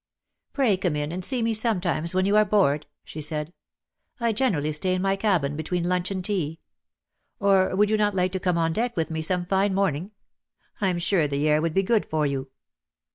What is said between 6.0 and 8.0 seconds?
and tea. Or would you